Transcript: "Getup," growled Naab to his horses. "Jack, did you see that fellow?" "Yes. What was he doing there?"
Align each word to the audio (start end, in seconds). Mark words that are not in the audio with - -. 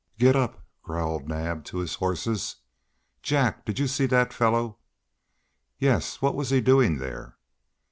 "Getup," 0.17 0.65
growled 0.81 1.29
Naab 1.29 1.63
to 1.65 1.77
his 1.77 1.93
horses. 1.93 2.55
"Jack, 3.21 3.65
did 3.65 3.77
you 3.77 3.85
see 3.87 4.07
that 4.07 4.33
fellow?" 4.33 4.79
"Yes. 5.77 6.23
What 6.23 6.33
was 6.33 6.49
he 6.49 6.59
doing 6.59 6.97
there?" 6.97 7.37